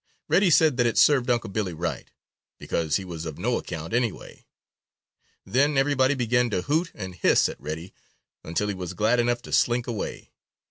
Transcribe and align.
Reddy 0.27 0.49
said 0.49 0.77
that 0.77 0.87
it 0.87 0.97
served 0.97 1.29
Unc' 1.29 1.53
Billy 1.53 1.75
right, 1.75 2.09
because 2.57 2.95
he 2.95 3.05
was 3.05 3.27
of 3.27 3.37
no 3.37 3.59
account, 3.59 3.93
anyway. 3.93 4.47
Then 5.45 5.77
everybody 5.77 6.15
began 6.15 6.49
to 6.49 6.63
hoot 6.63 6.89
and 6.95 7.13
hiss 7.13 7.47
at 7.47 7.61
Reddy 7.61 7.93
until 8.43 8.67
he 8.69 8.73
was 8.73 8.95
glad 8.95 9.19
enough 9.19 9.43
to 9.43 9.53
slink 9.53 9.85
away. 9.85 10.31